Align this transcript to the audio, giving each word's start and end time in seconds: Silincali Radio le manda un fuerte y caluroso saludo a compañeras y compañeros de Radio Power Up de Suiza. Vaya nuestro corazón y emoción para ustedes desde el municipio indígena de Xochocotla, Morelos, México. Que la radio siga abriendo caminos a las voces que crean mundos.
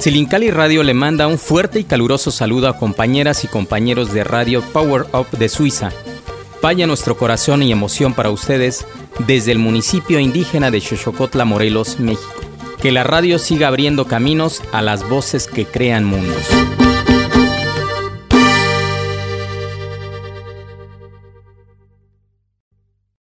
Silincali 0.00 0.50
Radio 0.50 0.82
le 0.82 0.94
manda 0.94 1.26
un 1.26 1.38
fuerte 1.38 1.78
y 1.78 1.84
caluroso 1.84 2.30
saludo 2.30 2.68
a 2.68 2.78
compañeras 2.78 3.44
y 3.44 3.48
compañeros 3.48 4.14
de 4.14 4.24
Radio 4.24 4.62
Power 4.72 5.06
Up 5.12 5.28
de 5.36 5.48
Suiza. 5.48 5.92
Vaya 6.62 6.86
nuestro 6.86 7.16
corazón 7.16 7.62
y 7.62 7.70
emoción 7.70 8.14
para 8.14 8.30
ustedes 8.30 8.86
desde 9.26 9.52
el 9.52 9.58
municipio 9.58 10.18
indígena 10.18 10.70
de 10.70 10.80
Xochocotla, 10.80 11.44
Morelos, 11.44 12.00
México. 12.00 12.40
Que 12.80 12.92
la 12.92 13.04
radio 13.04 13.38
siga 13.38 13.68
abriendo 13.68 14.06
caminos 14.06 14.62
a 14.72 14.80
las 14.80 15.06
voces 15.06 15.46
que 15.46 15.66
crean 15.66 16.06
mundos. 16.06 16.48